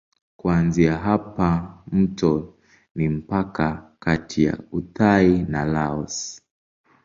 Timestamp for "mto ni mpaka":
1.91-3.89